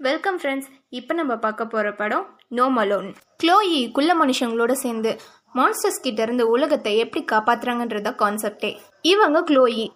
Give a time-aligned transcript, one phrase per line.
[0.00, 3.08] Welcome friends இப்போ நம்ம பார்க்க போகிற படம் நோ மலோன்
[3.42, 5.10] க்ளோயி குள்ள மனுஷங்களோட சேர்ந்து
[5.54, 8.70] மான்ஸ்டர்ஸ் கிட்ட இருந்து உலகத்தை எப்படி காப்பாத்துறாங்கன்றத கான்செப்டே
[9.02, 9.86] இவங்க க்ளோயி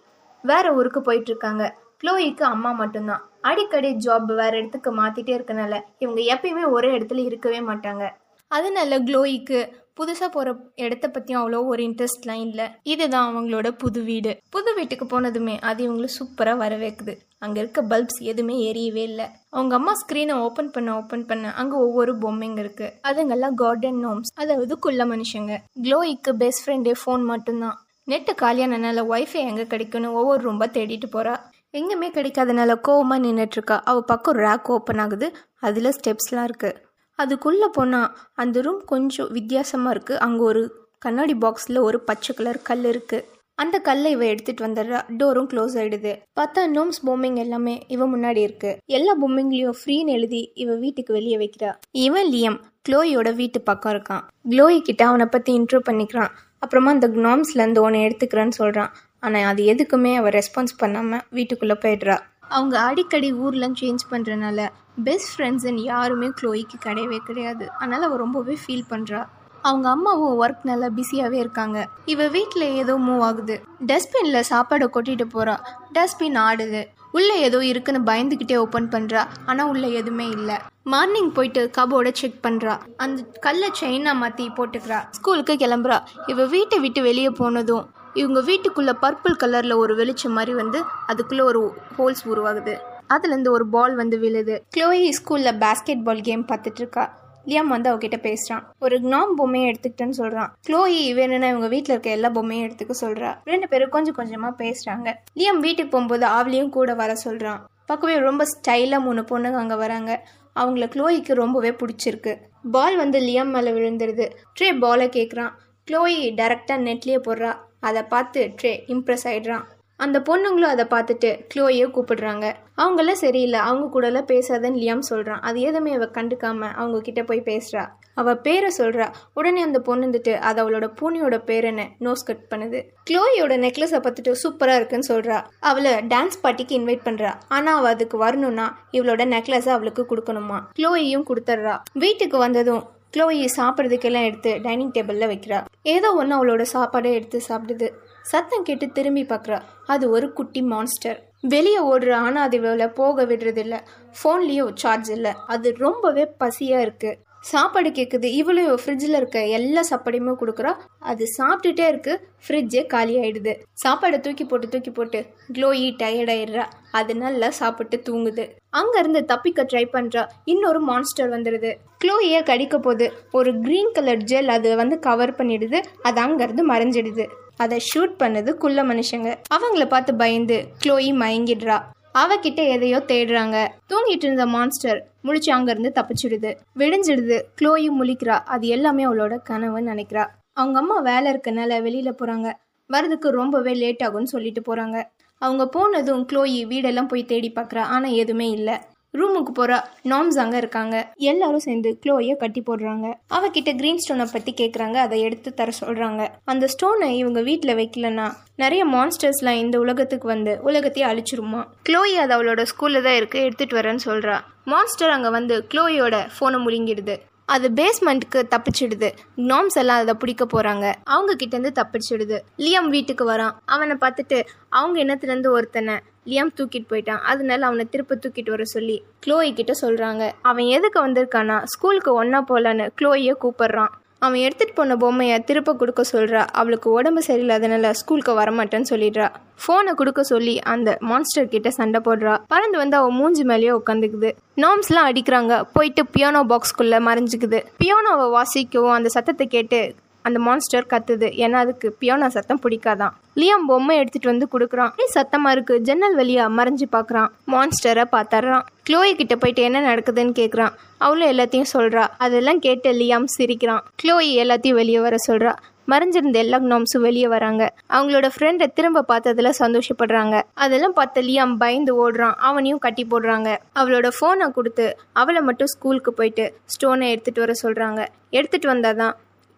[0.43, 1.63] வேற ஊருக்கு போயிட்டு இருக்காங்க.
[2.01, 3.21] க்ளோயிக்கு அம்மா மட்டும்தான்.
[3.41, 8.03] அடிக்கடி ஜாப் வேற இடத்துக்கு மாத்திட்டே இருக்கனால இவங்க எப்பயுமே ஒரே இடத்துல இருக்கவே மாட்டாங்க.
[8.51, 9.61] அதனால க்ளோயிக்கு
[9.99, 10.53] புதுசாக போகிற
[10.85, 12.65] இடத்த பற்றியும் அவ்வளோ ஒரு இன்ட்ரெஸ்ட்லாம் இல்லை.
[12.93, 14.31] இதுதான் அவங்களோட புது வீடு.
[14.55, 17.13] புது வீட்டுக்கு போனதுமே அது இவங்களை சூப்பராக வரவேக்குது
[17.45, 19.27] அங்கே இருக்க பல்ப்ஸ் எதுவுமே எரியவே இல்லை.
[19.55, 22.87] அவங்க அம்மா ஸ்க்ரீனை ஓப்பன் பண்ண ஓப்பன் பண்ண அங்கே ஒவ்வொரு பொம்மைங்க இருக்கு.
[23.09, 25.55] அதுங்கெல்லாம் கார்டன் நோம்ஸ் அதாவது குள்ள மனுஷங்க.
[25.85, 27.77] க்ளோயிக்கு பெஸ்ட் ஃப்ரெண்டே ஃபோன் மட்டும்தான்.
[28.11, 31.35] நெட்டு காலியானனால ஒய்ஃபை எங்கே கிடைக்கும்னு ஒவ்வொரு ரூம்பா தேடிட்டு போறா.
[31.79, 35.27] எங்கேயுமே கிடைக்காதனால கோவமாக நின்றுட்டுருக்கா அவள் பக்கம் ரேக் ஓப்பன் ஆகுது.
[35.67, 36.79] அதில் ஸ்டெப்ஸ்லாம் இருக்குது
[37.15, 40.63] அதுக்குள்ளே போனால் அந்த ரூம் கொஞ்சம் வித்தியாசமாக இருக்குது அங்கே ஒரு
[40.99, 46.11] கண்ணாடி பாக்ஸில் ஒரு பச்சை கலர் கல் இருக்குது அந்த கல்லை இவ எடுத்துட்டு வந்துடுறா டோரும் க்ளோஸ் ஆயிடுது.
[46.39, 48.77] பார்த்தா நோம்ஸ் பொம்மைங்க எல்லாமே இவ முன்னாடி இருக்கு.
[48.85, 51.71] எல்லா பொம்மைங்களையும் ஃப்ரீன்னு எழுதி இவ வீட்டுக்கு வெளியே வைக்கிறா.
[51.91, 52.57] இவன் லியம்
[52.89, 54.23] க்ளோயோட வீட்டு பக்கம் இருக்கான்.
[54.49, 56.31] க்ளோயி கிட்ட அவனை பத்தி இன்ட்ரோ பண்ணிக்கிறான்.
[56.59, 58.91] அப்புறமா அந்த க்னாம்ஸ்ல இருந்து ஒன்று எடுத்துக்கிறேன்னு சொல்றான்.
[59.19, 62.17] ஆனா அது எதுக்குமே அவ ரெஸ்பான்ஸ் பண்ணாம வீட்டுக்குள்ள போயிடுறா.
[62.49, 64.65] அவங்க அடிக்கடி ஊர்லாம் சேஞ்ச் பண்ணுறனால
[64.97, 67.65] பெஸ்ட் ஃப்ரெண்ட்ஸுன்னு யாருமே க்ளோயிக்கு கிடையவே கிடையாது.
[67.79, 69.21] அதனால் அவள் ரொம்பவே ஃபீல் பண்ணுறா
[69.67, 71.77] அவங்க அம்மாவும் ஒர்க் நல்லா பிஸியாகவே இருக்காங்க.
[72.13, 73.55] இவ வீட்டில் ஏதோ மூவ் ஆகுது.
[73.89, 75.55] டஸ்ட்பினில் சாப்பாடை கொட்டிட்டு போகிறா
[75.97, 76.81] டஸ்ட்பின் ஆடுது.
[77.17, 80.57] உள்ளே ஏதோ இருக்குன்னு பயந்துக்கிட்டே ஓப்பன் பண்ணுறா ஆனால் உள்ளே எதுவுமே இல்லை.
[80.93, 84.99] மார்னிங் போயிட்டு கபோர்டை செக் பண்ணுறா அந்த கல்லை செயினாக மாற்றி போட்டுக்கிறா.
[85.17, 85.99] ஸ்கூலுக்கு கிளம்புறா.
[86.31, 87.85] இவ வீட்டை விட்டு வெளியே போனதும்
[88.21, 91.61] இவங்க வீட்டுக்குள்ளே பர்பிள் கலரில் ஒரு வெளிச்சம் மாதிரி வந்து அதுக்குள்ளே ஒரு
[91.99, 92.75] ஹோல்ஸ் உருவாகுது.
[93.13, 94.55] அதுலேருந்து ஒரு பால் வந்து விழுது.
[94.77, 97.05] க்ளோயி ஸ்கூலில் பேஸ்கெட் பால் கேம் பார்த்துட்டு இருக்கா
[97.45, 98.63] லியாம் வந்து அவகிட்ட பேசுறான்.
[98.79, 100.51] ஒரு க்னாம் பொம்மையை எடுத்துக்கிட்டேன்னு சொல்றான்.
[100.67, 103.31] க்ளோயி வேணும்னா இவங்க வீட்டில் இருக்க எல்லா பொம்மையும் எடுத்துக்க சொல்றா.
[103.43, 105.09] ரெண்டு பேரும் கொஞ்சம் கொஞ்சமா பேசுறாங்க.
[105.39, 107.59] லியாம் வீட்டுக்கு போகும்போது அவளையும் கூட வர சொல்றான்.
[107.91, 110.11] பக்கவே ரொம்ப ஸ்டைலாக மூணு பொண்ணுங்க அங்கே வராங்க.
[110.55, 112.35] அவங்கள க்ளோயிக்கு ரொம்பவே பிடிச்சிருக்கு.
[112.71, 114.27] பால் வந்து லியாம் மேலே விழுந்துருது.
[114.57, 115.53] ட்ரே பாலை கேட்குறான்
[115.87, 117.53] க்ளோயி டைரக்டா நெட்லேயே போடுறா.
[117.79, 119.65] அதை பார்த்து ட்ரே இம்ப்ரெஸ் ஆயிடுறான்.
[120.03, 122.45] அந்த பொண்ணுங்களும் அதை பார்த்துட்டு க்ளோயோ கூப்பிடுறாங்க.
[122.83, 123.59] அவங்களாம் சரியில்லை.
[123.69, 127.83] அவங்க கூடலாம் பேசாதன்னு லியாம் சொல்கிறான் அது எதுவுமே அவ கண்டுக்காம அவங்க கிட்ட போய் பேசுகிறா
[128.21, 129.05] அவள் பேரை சொல்கிறா
[129.37, 132.79] உடனே அந்த பொண்ணு வந்துட்டு அது அவளோட பூனியோட பேரனை நோஸ் கட் பண்ணுது.
[133.09, 135.37] க்ளோயோட நெக்லஸை பார்த்துட்டு சூப்பராக இருக்குன்னு சொல்கிறா
[135.69, 140.59] அவளை டான்ஸ் பார்ட்டிக்கு இன்வைட் பண்ணுறா ஆனால் அவள் அதுக்கு வரணும்னா இவளோட நெக்லஸை அவளுக்கு கொடுக்கணுமா?
[140.79, 141.75] க்ளோயையும் கொடுத்துட்றா.
[142.03, 145.59] வீட்டுக்கு வந்ததும் க்ளோயை சாப்பிட்றதுக்கெல்லாம் எடுத்து டைனிங் டேபிளில் வைக்கிறா.
[145.95, 147.87] ஏதோ ஒன்று அவளோட சாப்பாடை எடுத்து சாப்பிடுது.
[148.31, 149.59] சத்தம் கேட்டு திரும்பி பார்க்குறா
[149.93, 151.19] அது ஒரு குட்டி மான்ஸ்டர்
[151.53, 153.77] வெளியே ஓடுற ஆனால் அது இவளை போக விடுறதில்ல.
[154.17, 155.33] ஃபோன்லேயும் சார்ஜ் இல்லை.
[155.53, 157.19] அது ரொம்பவே பசியாக இருக்குது
[157.51, 160.71] சாப்பாடு கேட்குது இவ்வளோ ஃப்ரிட்ஜில் இருக்க எல்லா சாப்பாடையுமே கொடுக்குறா.
[161.11, 162.13] அது சாப்பிட்டுட்டே இருக்கு.
[162.45, 163.53] ஃப்ரிட்ஜே காலி ஆயிடுது.
[163.83, 165.19] சாப்பாடை தூக்கி போட்டு தூக்கி போட்டு
[165.57, 166.65] க்ளோயி டயர்ட் ஆயிடுறா.
[166.99, 168.45] அது நல்லா சாப்பிட்டு தூங்குது.
[168.79, 171.71] அங்கேருந்து தப்பிக்க ட்ரை பண்ணுறா இன்னொரு மான்ஸ்டர் வந்துடுது
[172.03, 175.81] க்ளோயை கடிக்க போது ஒரு க்ரீன் கலர் ஜெல் அது வந்து கவர் பண்ணிடுது.
[176.01, 177.25] அது அங்கேருந்து மறைஞ்சிடுது.
[177.63, 179.31] அதை ஷூட் பண்ணது குள்ள மனுஷங்க.
[179.55, 181.77] அவங்கள பார்த்து பயந்து க்ளோயி மயங்கிடுறா.
[182.15, 183.67] அவகிட்ட எதையோ தேடுறாங்க.
[183.89, 186.57] தூங்கிட்டு இருந்த மான்ஸ்டர் முழிச்சு அங்கிருந்து தப்பிச்சிடுது.
[186.79, 187.41] விடிஞ்சிடுது.
[187.61, 188.39] க்ளோயி முழிக்கிறா.
[188.45, 190.25] அது எல்லாமே அவளோட கனவுன்னு நினைக்கிறா.
[190.53, 192.51] அவங்க அம்மா வேலை இருக்கனால வெளியில போறாங்க.
[192.89, 195.03] வரதுக்கு ரொம்பவே லேட் ஆகும்னு சொல்லிட்டு போறாங்க.
[195.37, 197.77] அவங்க போனதும் க்ளோயி வீடெல்லாம் போய் தேடி பார்க்குறா.
[197.77, 198.81] ஆனால் எதுவுமே இல்லை.
[199.19, 199.73] ரூமுக்கு போகிற
[200.11, 200.95] நாம்ஸ் அங்கே இருக்காங்க.
[201.31, 203.07] எல்லாரும் சேர்ந்து க்ளோயை கட்டி போடுறாங்க.
[203.35, 206.21] அவகிட்ட கிரீன் ஸ்டோனை பற்றி கேட்குறாங்க அதை எடுத்து தர சொல்கிறாங்க
[206.53, 208.27] அந்த ஸ்டோனை இவங்க வீட்டில் வைக்கலன்னா
[208.63, 211.61] நிறைய மான்ஸ்டர்ஸ்லாம் இந்த உலகத்துக்கு வந்து உலகத்தையே அழிச்சிருமா?
[211.89, 213.37] க்ளோயி அது அவளோட ஸ்கூலில் தான் இருக்கு.
[213.47, 214.37] எடுத்துகிட்டு வரேன்னு சொல்கிறா
[214.73, 217.15] மான்ஸ்டர் அங்கே வந்து க்ளோயோட ஃபோனை முழுங்கிடுது.
[217.53, 219.07] அது பேஸ்மெண்ட்டுக்கு தப்பிச்சிடுது.
[219.49, 220.85] நாம்ஸ் எல்லாம் அதை பிடிக்க போறாங்க.
[221.13, 222.37] அவங்க கிட்ட இருந்து தப்பிச்சிடுது.
[222.65, 223.55] லியம் வீட்டுக்கு வரான்.
[223.73, 224.37] அவனை பார்த்துட்டு
[224.79, 227.23] அவங்க இனத்துலேருந்து ஒருத்தனை லியம் தூக்கிட்டு போயிட்டான்.
[227.31, 230.23] அதனால அவனை திருப்ப தூக்கிட்டு வர சொல்லி க்ளோயி கிட்ட சொல்றாங்க.
[230.41, 233.93] அவன் எதுக்கு வந்திருக்கானா ஸ்கூலுக்கு ஒன்னா போலான்னு க்ளோயை கூப்பிடுறான்.
[234.25, 239.27] அவன் எடுத்துகிட்டு போன பொம்மையை திருப்ப கொடுக்க சொல்கிறா அவளுக்கு உடம்பு சரியில்லாதனால ஸ்கூலுக்கு வரமாட்டேன்னு சொல்லிடுறா.
[239.63, 242.35] ஃபோனை கொடுக்க சொல்லி அந்த மான்ஸ்டர் கிட்ட சண்டை போடுறா.
[242.53, 244.29] பறந்து வந்து அவன் மூஞ்சி மேலேயே உட்காந்துக்குது
[244.63, 245.63] நாம்ஸ்லாம் அடிக்கிறாங்க.
[245.73, 247.61] போயிட்டு பியானோ பாக்ஸ்குள்ளே மறைஞ்சிக்குது.
[247.81, 249.81] பியானோவை வாசிக்கவும் அந்த சத்தத்தை கேட்டு
[250.23, 251.27] அந்த மான்ஸ்டர் கத்துது.
[251.43, 253.13] ஏன்னா அதுக்கு பியானோ சத்தம் பிடிக்காதான்.
[253.35, 254.93] லியம் பொம்மை எடுத்துட்டு வந்து கொடுக்குறான்.
[255.15, 255.79] சத்தமா இருக்கு.
[255.79, 262.07] ஜன்னல் வழியா மறைஞ்சு பார்க்கறான் மான்ஸ்டரை பார்த்தர்றான் க்ளோயி கிட்ட போயிட்டு என்ன நடக்குதுன்னு கேட்குறான் அவளும் எல்லாத்தையும் சொல்றா.
[262.17, 263.83] அதெல்லாம் கேட்டு லியாம் சிரிக்கிறான்.
[264.03, 265.53] க்ளோயி எல்லாத்தையும் வெளியே வர சொல்றா.
[265.91, 267.63] மறைஞ்சிருந்த எல்லா நோம்ஸும் வெளியே வராங்க.
[267.89, 270.35] அவங்களோட ஃப்ரெண்டை திரும்ப பார்த்ததுல சந்தோஷப்படுறாங்க.
[270.53, 272.35] அதெல்லாம் பார்த்த லியாம் பயந்து ஓடுறான்.
[272.49, 273.57] அவனையும் கட்டி போடுறாங்க.
[273.79, 278.07] அவளோட ஃபோனை கொடுத்து அவளை மட்டும் ஸ்கூலுக்கு போயிட்டு ஸ்டோனை எடுத்துட்டு வர சொல்றாங்க.
[278.29, 279.13] எடுத்துட்டு வந்தாதான்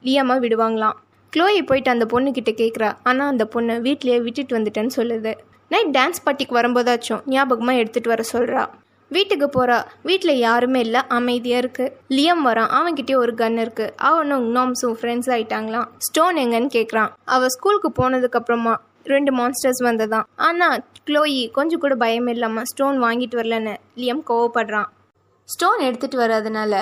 [0.07, 0.95] லியாமா விடுவாங்களாம்.
[1.33, 5.33] க்ளோயி போயிட்டு அந்த பொண்ணுக்கிட்ட கேட்குறா ஆனால் அந்த பொண்ணு வீட்லேயே விட்டுட்டு வந்துட்டேன்னு சொல்லுது.
[5.73, 8.63] நைட் டான்ஸ் பார்ட்டிக்கு வரும்போதாச்சும் ஞாபகமாக எடுத்துகிட்டு வர சொல்கிறா
[9.11, 9.77] வீட்டுக்கு போகிறா
[10.09, 11.01] வீட்டில் யாருமே இல்லை.
[11.17, 17.11] அமைதியாக இருக்குது லியம் வரான் அவன்கிட்டயே ஒரு கன் இருக்குது அவனும் நோம்ஸும் ஃப்ரெண்ட்ஸ் ஆகிட்டாங்களாம் ஸ்டோன் எங்கன்னு கேட்குறான்
[17.35, 18.73] அவள் ஸ்கூலுக்கு போனதுக்கப்புறமா
[19.13, 24.89] ரெண்டு மான்ஸ்டர்ஸ் வந்ததான் ஆனால் க்ளோயி கொஞ்சம் கூட பயம் இல்லாமல் ஸ்டோன் வாங்கிட்டு வரலன்னு லியம் கோவப்படுறான்.
[25.49, 26.73] ஸ்டோன் எடுத்துகிட்டு வராதனால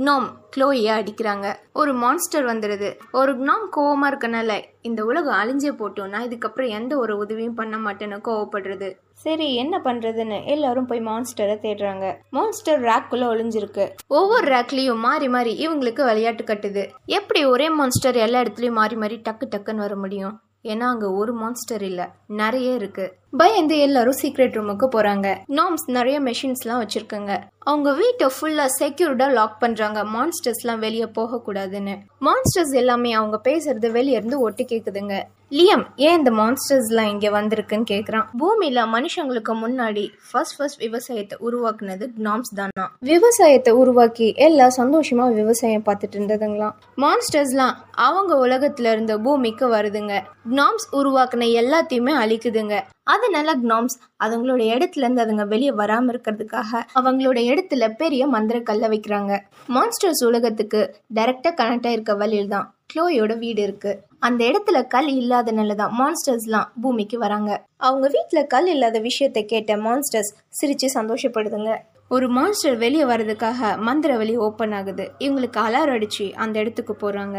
[0.00, 1.54] க்னோம் க்ளோயை அடிக்கிறாங்க.
[1.72, 7.16] ஒரு மான்ஸ்டர் வந்துடுது ஒரு க்னோம் கோவமாக இருக்கனால இந்த உலகம் அழிஞ்சே போட்டும் நான் இதுக்கப்புறம் எந்த ஒரு
[7.16, 8.92] உதவியும் பண்ண மாட்டேன்னு கோவப்படுறது.
[9.12, 12.14] சரி என்ன பண்றதுன்னு எல்லாரும் போய் மான்ஸ்டரை தேடுறாங்க.
[12.30, 13.86] மான்ஸ்டர் ரேக்குள்ள ஒளிஞ்சிருக்கு.
[14.06, 16.88] ஒவ்வொரு ரேக்லயும் மாறி மாறி இவங்களுக்கு விளையாட்டு கட்டுது.
[17.04, 20.40] எப்படி ஒரே மான்ஸ்டர் எல்லா இடத்துலயும் மாறி மாறி டக்கு டக்குன்னு வர முடியும்?
[20.62, 22.10] ஏன்னா அங்க ஒரு மான்ஸ்டர் இல்ல.
[22.26, 23.18] நிறைய இருக்கு.
[23.32, 25.36] பயந்து எல்லாரும் சீக்ரெட் ரூமுக்கு போறாங்க.
[25.48, 27.38] நாம்ஸ் நிறைய மெஷின்ஸ்லாம் வச்சிருக்காங்க.
[27.58, 30.04] அவங்க வீட்டை ஃபுல்லா செக்யூர்டா லாக் பண்றாங்க.
[30.04, 31.96] மான்ஸ்டர்ஸ்லாம் வெளியே போக கூடாதுன்னு.
[32.20, 35.22] மான்ஸ்டர்ஸ் எல்லாமே அவங்க பேசுறது வெளியே இருந்து ஒட்டி கேக்குதுங்க.
[35.50, 42.54] லியம் ஏன் இந்த மான்ஸ்டர்ஸ்லாம் இங்கே வந்திருக்குன்னு கேட்குறான் பூமியில் மனுஷங்களுக்கு முன்னாடி ஃபர்ஸ்ட் ஃபர்ஸ்ட் விவசாயத்தை உருவாக்குனது நாம்ஸ்
[42.54, 42.90] தானா?
[43.00, 46.74] விவசாயத்தை உருவாக்கி எல்லாம் சந்தோஷமாக விவசாயம் பார்த்துட்டு இருந்ததுங்களாம்.
[46.96, 50.22] மான்ஸ்டர்ஸ்லாம் அவங்க உலகத்துல இருந்த பூமிக்கு வருதுங்க.
[50.50, 52.82] நாம்ஸ் உருவாக்குன எல்லாத்தையுமே அழிக்குதுங்க.
[53.08, 59.32] அதனால க்னாம்ஸ் அதுங்களோட இடத்துல இருந்து அதுங்க வெளியே வராம இருக்கிறதுக்காக அவங்களோட இடத்துல பெரிய மந்திர கல்ல வைக்கிறாங்க.
[59.68, 60.80] மான்ஸ்டர்ஸ் உலகத்துக்கு
[61.14, 63.90] டைரக்டா கனெக்ட் ஆயிருக்க வழியில் தான் க்ளோயோட வீடு இருக்கு.
[64.20, 67.50] அந்த இடத்துல கல் இல்லாதனால தான் மான்ஸ்டர்ஸ்லாம் பூமிக்கு வராங்க.
[67.78, 71.72] அவங்க வீட்டில் கல் இல்லாத விஷயத்தை கேட்ட மான்ஸ்டர்ஸ் சிரிச்சு சந்தோஷப்படுதுங்க.
[72.08, 75.06] ஒரு மான்ஸ்டர் வெளியே வர்றதுக்காக மந்திர வழி ஓப்பன் ஆகுது.
[75.18, 77.38] இவங்களுக்கு அலாரம் அடிச்சு அந்த இடத்துக்கு போறாங்க.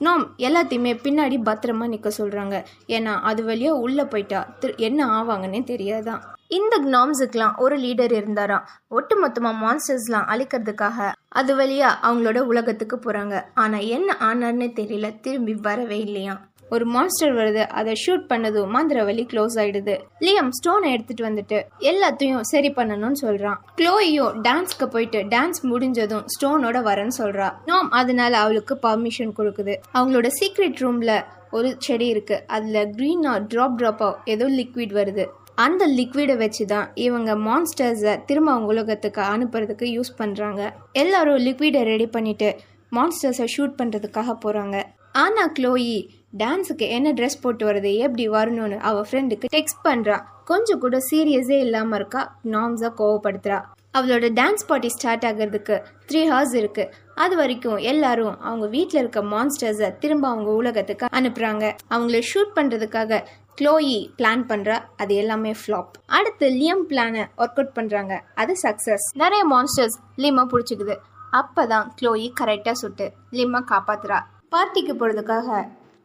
[0.00, 2.56] நாம் எல்லாத்தையுமே பின்னாடி பத்திரமா நிற்க சொல்கிறாங்க
[2.88, 9.60] ஏன்னா அது வழியா உள்ளே போயிட்டா திரு- என்ன ஆவாங்கன்னே தெரியாதான் இந்த க்னாம்ஸுக்கெலாம் ஒரு லீடர் இருந்தாராம் ஒட்டுமொத்தமாக
[9.60, 16.34] மான்ஸ்டர்ஸ்லாம் அழிக்கிறதுக்காக அது வழியா அவங்களோட உலகத்துக்கு போகிறாங்க ஆனால் என்ன ஆனார்னே தெரியல திரும்பி வரவே இல்லையா
[16.70, 19.94] ஒரு மான்ஸ்டர் வருது அதை ஷூட் பண்ணதும் மாந்திரவலி வழி க்ளோஸ் ஆயிடுது
[20.26, 21.58] லியம் ஸ்டோனை எடுத்துட்டு வந்துட்டு
[21.90, 23.58] எல்லாத்தையும் சரி பண்ணணும்னு சொல்றான்.
[23.78, 27.48] க்ளோயோ டான்ஸ்க்கு போயிட்டு டான்ஸ் முடிஞ்சதும் ஸ்டோனோட வரேன்னு சொல்றா.
[27.66, 29.74] நோம் அதனால அவளுக்கு பர்மிஷன் கொடுக்குது.
[29.94, 31.14] அவங்களோட சீக்ரெட் ரூம்ல
[31.50, 32.36] ஒரு செடி இருக்கு.
[32.56, 35.26] அதுல க்ரீனா ட்ராப் ட்ராப்பா ஏதோ லிக்விட் வருது.
[35.66, 40.62] அந்த லிக்விடை வச்சு தான் இவங்க மான்ஸ்டர்ஸை திரும்ப அவங்க உலகத்துக்கு அனுப்புறதுக்கு யூஸ் பண்ணுறாங்க
[40.92, 42.48] எல்லாரும் லிக்விடை ரெடி பண்ணிட்டு
[42.92, 44.78] மான்ஸ்டர்ஸை ஷூட் பண்ணுறதுக்காக போகிறாங்க
[45.24, 45.98] ஆனால் க்ளோயி
[46.32, 50.16] டான்ஸுக்கு என்ன ட்ரெஸ் போட்டு வருது எப்படி வரணும்னு அவள் ஃப்ரெண்டுக்கு டெக்ஸ்ட் பண்ணுறா
[50.50, 52.22] கொஞ்சம் கூட சீரியஸே இல்லாமல் இருக்கா
[52.54, 53.58] நாம்ஸாக கோவப்படுத்துறா.
[53.98, 55.76] அவளோட டான்ஸ் பார்ட்டி ஸ்டார்ட் ஆகிறதுக்கு
[56.08, 56.90] த்ரீ ஹவர்ஸ் இருக்குது
[57.24, 63.18] அது வரைக்கும் எல்லாரும் அவங்க வீட்டில் இருக்க மான்ஸ்டர்ஸை திரும்ப அவங்க உலகத்துக்கு அனுப்புகிறாங்க அவங்கள ஷூட் பண்ணுறதுக்காக
[63.60, 69.42] க்ளோயி பிளான் பண்ணுறா அது எல்லாமே ஃப்ளாப் அடுத்து லியம் பிளானை ஒர்க் அவுட் பண்ணுறாங்க அது சக்ஸஸ் நிறைய
[69.54, 70.96] மான்ஸ்டர்ஸ் லிம்மை பிடிச்சிக்குது.
[71.40, 73.08] அப்போ தான் க்ளோயி கரெக்டாக சுட்டு
[73.40, 74.20] லிம்மை காப்பாத்துறா.
[74.54, 75.58] பார்ட்டிக்கு போகிறதுக்காக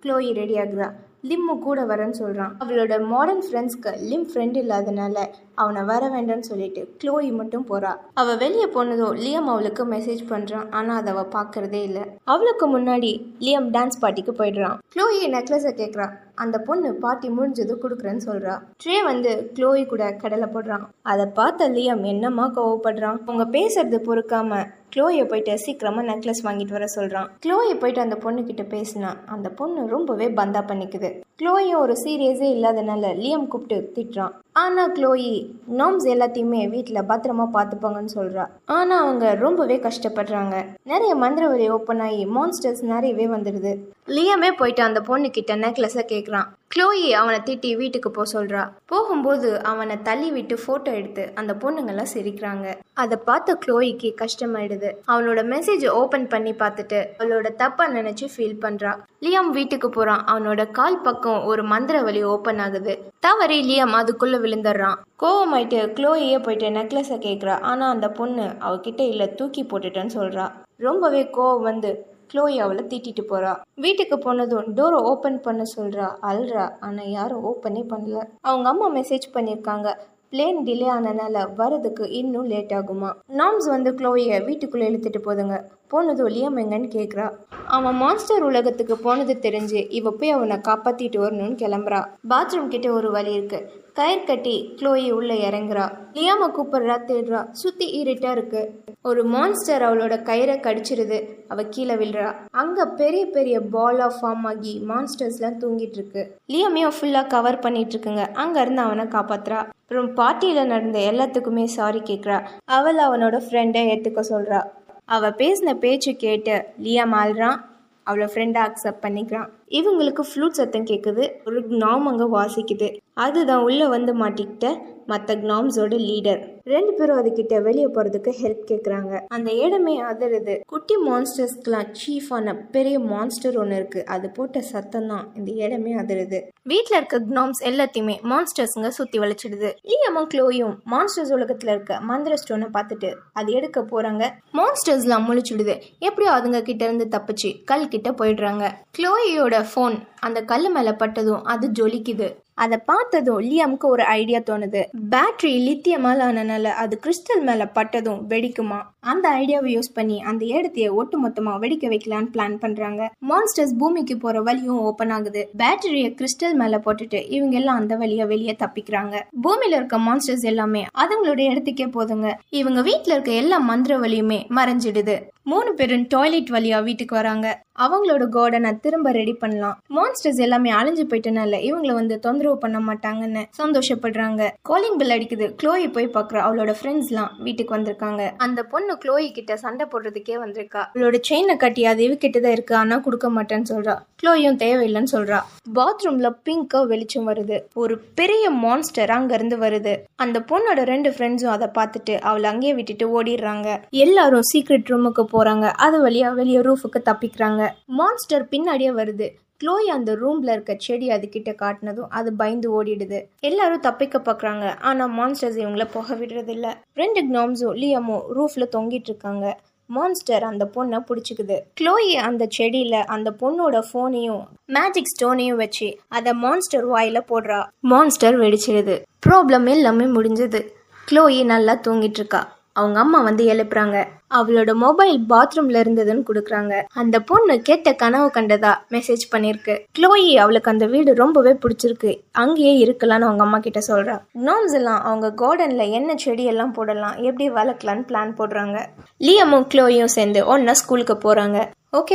[0.06, 0.88] க்ளோயி ரெடி ஆகுறா
[1.30, 5.16] லிம்மு கூட வரேன்னு சொல்கிறான் அவளோட மாடர்ன் ஃப்ரெண்ட்ஸ்க்கு லிம் ஃப்ரெண்ட் இல்லாதனால
[5.62, 7.92] அவனை வர வேண்டாம்னு சொல்லிட்டு க்ளோயி மட்டும் போறா.
[8.14, 12.04] அவள் வெளியே போனதும் லியம் அவளுக்கு மெசேஜ் பண்ணுறான் ஆனால் அதை அவள் பார்க்கறதே இல்லை.
[12.34, 13.12] அவளுக்கு முன்னாடி
[13.46, 14.78] லியம் டான்ஸ் பார்ட்டிக்கு போயிடுறான்.
[14.96, 18.56] க்ளோயி நெக்லஸை கேட்குறான் அந்த பொண்ணு பார்ட்டி முடிஞ்சதும் கொடுக்குறேன்னு சொல்றா.
[18.84, 20.86] ட்ரே வந்து க்ளோயி கூட கடலை போடுறான்.
[21.02, 23.20] அதை பார்த்த லியம் என்னமா கோவப்படுறான்.
[23.26, 24.66] அவங்க பேசுறது பொறுக்காம
[24.96, 27.30] க்ளோயை போயிட்டு சீக்கிரமா நெக்லஸ் வாங்கிட்டு வர சொல்றான்.
[27.46, 31.10] க்ளோயை போயிட்டு அந்த பொண்ணு கிட்ட பேசினா அந்த பொண்ணு ரொம்பவே பந்தா பண்ணிக்குது.
[31.42, 34.32] க்ளோயை ஒரு சீரியஸே இல்லாதனால லியம் கூப்பிட்டு திட்டுறான்.
[34.54, 35.32] ஆனா க்ளோயி
[35.78, 38.46] நாம்ஸ் எல்லாத்தையுமே வீட்டில் பத்திரமா பார்த்துப்பாங்கன்னு சொல்றா.
[38.66, 40.56] ஆனா அவங்க ரொம்பவே கஷ்டப்படுறாங்க.
[40.84, 43.74] நிறைய மந்திரவரி ஓப்பன் ஆகி மான்ஸ்டர்ஸ் நிறையவே வந்துடுது.
[44.08, 48.70] லியமே போயிட்டு அந்த பொண்ணு கிட்ட நெக்லஸை கேட்குறான் க்ளோயி அவனை திட்டி வீட்டுக்கு போக சொல்றா.
[48.86, 52.76] போகும்போது அவனை தள்ளி விட்டு போட்டோ எடுத்து அந்த பொண்ணுங்கெல்லாம் சிரிக்கிறாங்க.
[52.94, 54.92] அதை பார்த்த க்ளோயிக்கு கஷ்டமாயிடுது.
[55.08, 59.00] அவனோட மெசேஜ் ஓபன் பண்ணி பார்த்துட்டு அவளோட தப்பா நினைச்சு ஃபீல் பண்றா.
[59.22, 60.26] லியம் வீட்டுக்கு போறான்.
[60.32, 63.12] அவனோட கால் பக்கம் ஒரு மந்திர வழி ஓபன் ஆகுது.
[63.20, 64.96] தவறி லியம் அதுக்குள்ள விழுந்துடுறான்.
[65.20, 70.52] கோவமாயிட்டு க்ளோயே போயிட்டு நெக்லஸை கேட்குறா ஆனா அந்த பொண்ணு அவகிட்ட இல்ல தூக்கி போட்டுட்டேன்னு சொல்றா.
[70.78, 73.58] ரொம்பவே கோவம் வந்து க்ளோயி அவளை திட்டிட்டு போறா.
[73.76, 76.08] வீட்டுக்கு போனதும் டோரை ஓப்பன் பண்ண சொல்றா.
[76.22, 76.74] அல்றா.
[76.80, 78.24] ஆனா யாரும் ஓப்பனே பண்ணல.
[78.42, 79.98] அவங்க அம்மா மெசேஜ் பண்ணியிருக்காங்க
[80.32, 83.14] பிளேன் டிலே ஆனனால வரதுக்கு இன்னும் லேட் ஆகுமா?
[83.28, 85.64] நாம்ஸ் வந்து க்ளோயை வீட்டுக்குள்ளே இழுத்துட்டு போதுங்க.
[85.88, 87.32] போனது லியம் எங்கன்னு கேட்குறா
[87.68, 92.06] அவன் மான்ஸ்டர் உலகத்துக்கு போனது தெரிஞ்சு இவ போய் அவனை காப்பாற்றிட்டு வரணும்னு கிளம்புறா.
[92.30, 93.60] பாத்ரூம் கிட்ட ஒரு வழி இருக்கு.
[93.94, 95.86] கயிறு கட்டி க்ளோயி உள்ள இறங்குறா.
[96.14, 97.50] லியாம கூப்பிடுறா தேடுறா.
[97.52, 98.84] சுத்தி இருட்டா இருக்கு.
[99.04, 101.18] ஒரு மான்ஸ்டர் அவளோட கயிறை கடிச்சிருது.
[101.48, 102.34] அவ கீழே விழுறா.
[102.52, 106.38] அங்க பெரிய பெரிய பாலா ஃபார்ம் ஆகி மான்ஸ்டர்ஸ்லாம் தூங்கிட்டு இருக்கு.
[106.48, 108.32] லியாமையும் ஃபுல்லா கவர் பண்ணிட்டு இருக்குங்க.
[108.34, 109.62] அங்க இருந்து அவனை காப்பாத்துறா.
[109.82, 112.44] அப்புறம் பார்ட்டியில நடந்த எல்லாத்துக்குமே சாரி கேக்குறா.
[112.66, 114.62] அவள் அவனோட ஃப்ரெண்டை ஏத்துக்க சொல்றா.
[115.06, 117.58] அவள் பேசின பேச்சு கேட்டு லியா ஆள்றான்
[118.04, 119.50] அவளை ஃப்ரெண்டாக அக்செப்ட் பண்ணிக்கிறான்.
[119.70, 122.88] இவங்களுக்கு ஃப்ளூட் சத்தம் கேட்குது ஒரு நாம் அங்கே வாசிக்குது.
[123.18, 124.68] அதுதான் உள்ளே வந்து மாட்டிக்கிட்ட
[125.12, 126.40] மற்ற க்னாம்ஸோட லீடர்.
[126.74, 130.54] ரெண்டு பேரும் அதுக்கிட்ட வெளியே போகிறதுக்கு ஹெல்ப் கேட்குறாங்க அந்த இடமே அதிருது.
[130.72, 136.40] குட்டி மான்ஸ்டர்ஸ்க்குலாம் சீஃபான பெரிய மான்ஸ்டர் ஒன்று இருக்குது அது போட்ட சத்தம் தான் இந்த இடமே அதிருது.
[136.72, 143.12] வீட்டில் இருக்க க்னாம்ஸ் எல்லாத்தையுமே மான்ஸ்டர்ஸுங்க சுற்றி வளைச்சிடுது லியமும் க்ளோயும் மான்ஸ்டர்ஸ் உலகத்தில் இருக்க மந்திர ஸ்டோனை பார்த்துட்டு
[143.42, 144.24] அது எடுக்க போகிறாங்க
[144.60, 145.76] மான்ஸ்டர்ஸ்லாம் முழிச்சுடுது.
[146.08, 148.66] எப்படியோ அதுங்க கிட்ட இருந்து தப்பிச்சு கல் கிட்ட போயிடுறாங்க.
[148.98, 152.30] க்ளோயோட ஃபோன் அந்த கல் மேலே பட்டதும் அது ஜொலிக்குது.
[152.56, 154.82] அதை பார்த்ததும் லியம்க்கு ஒரு ஐடியா தோணுது.
[155.12, 158.80] பேட்டரி லித்தியமால் ஆனனால அது கிறிஸ்டல் மேலே பட்டதும் வெடிக்குமா?
[159.12, 164.42] அந்த ஐடியாவை யூஸ் பண்ணி அந்த இடத்தைய ஒட்டு மொத்தமாக வெடிக்க வைக்கலான்னு பிளான் பண்ணுறாங்க மான்ஸ்டர்ஸ் பூமிக்கு போகிற
[164.42, 165.42] வழியும் ஓப்பன் ஆகுது.
[165.62, 169.16] பேட்டரியை கிறிஸ்டல் மேலே போட்டுட்டு இவங்க எல்லாம் அந்த வழியா வெளியே தப்பிக்கிறாங்க.
[169.46, 172.30] பூமியில இருக்க மான்ஸ்டர்ஸ் எல்லாமே அதுங்களுடைய இடத்துக்கே போதுங்க.
[172.50, 175.18] இவங்க வீட்டில் இருக்க எல்லா மந்திர வழியுமே மறைஞ்சிடுது.
[175.52, 177.48] மூணு பேரும் டாய்லெட் வழியா வீட்டுக்கு வராங்க.
[177.86, 179.80] அவங்களோட கார்டனை திரும்ப ரெடி பண்ணலாம்.
[179.96, 184.50] மான்ஸ்டர்ஸ் எல்லாமே அழிஞ்சு போயிட்டனால இவங்கள வந்து தொந்தரவு பண்ண மாட்டாங்கன்னு சந்தோஷப்படுறாங்க.
[184.62, 185.48] காலிங் பில் அடிக்குது.
[185.64, 188.24] க்ளோயி போய் பார்க்குற அவளோட ஃப்ரெண்ட்ஸ்லாம் வீட்டுக்கு வந்திருக்காங்க.
[188.38, 190.82] அந்த பொண்ணு க்ளோயி கிட்ட சண்டை போடுறதுக்கே வந்திருக்கா.
[190.94, 192.76] அவளோட செயினை கட்டி அது இவ தான் இருக்கு.
[192.76, 193.96] ஆனா கொடுக்க மாட்டேன்னு சொல்றா.
[194.24, 195.40] க்ளோயும் தேவையில்லைன்னு சொல்றா.
[195.76, 197.60] பாத்ரூம்ல பிங்கா வெளிச்சம் வருது.
[197.74, 199.98] ஒரு பெரிய மான்ஸ்டர் அங்க இருந்து வருது.
[200.16, 203.80] அந்த பொண்ணோட ரெண்டு ஃப்ரெண்ட்ஸும் அதை பார்த்துட்டு அவளை அங்கேயே விட்டுட்டு ஓடிடுறாங்க.
[203.90, 205.72] எல்லாரும் சீக்ரெட் ரூமுக்கு போறாங்க.
[205.72, 207.70] அது வழியா வெளியே ரூஃபுக்கு தப்பிக்கிறாங்க.
[207.86, 209.30] மான்ஸ்டர் பின்னாடியே வருது.
[209.62, 213.26] க்ளோய் அந்த ரூம்ல இருக்க செடி அதுக்கிட்ட காட்டினதும் அது பயந்து ஓடிடுது.
[213.40, 214.80] எல்லாரும் தப்பிக்க பார்க்குறாங்க.
[214.80, 216.78] ஆனா மான்ஸ்டர்ஸ் இவங்கள போக விடுறது இல்ல.
[216.94, 219.60] ரெண்டு க்னோம்ஸும் லியமும் ரூஃப்ல தொங்கிட்டு இருக்காங்க.
[219.86, 221.60] மான்ஸ்டர் அந்த பொண்ணை பிடிச்சிக்குது.
[221.82, 227.64] க்ளோயி அந்த செடியில அந்த பொண்ணோட ஃபோனையும் மேஜிக் ஸ்டோனையும் வச்சு அதை மான்ஸ்டர் வாயில போடுறா.
[227.80, 230.70] மான்ஸ்டர் வெடிச்சிடுது ப்ராப்ளம் எல்லாமே முடிஞ்சது.
[231.12, 232.55] க்ளோயி நல்லா தூங்கிட்டு இருக்கா.
[232.76, 234.06] அவங்க அம்மா வந்து எழுப்புறாங்க.
[234.36, 236.84] அவளோட மொபைல் பாத்ரூம்ல இருந்ததுன்னு கொடுக்குறாங்க.
[236.94, 239.80] அந்த பொண்ணு கேட்ட கனவு கண்டதா மெசேஜ் பண்ணிருக்கு.
[240.00, 242.22] க்ளோயி அவளுக்கு அந்த வீடு ரொம்பவே பிடிச்சிருக்கு.
[242.32, 244.20] அங்கேயே இருக்கலாம்னு அவங்க அம்மா கிட்ட சொல்றா.
[244.32, 248.86] நோம்ஸ் எல்லாம் அவங்க கார்டன்ல என்ன செடி எல்லாம் போடலாம் எப்படி வளர்க்கலான்னு பிளான் போடுறாங்க.
[249.18, 251.68] லியமும் க்ளோயும் சேர்ந்து ஒன்னா ஸ்கூலுக்கு போறாங்க.
[251.98, 252.14] ஓகே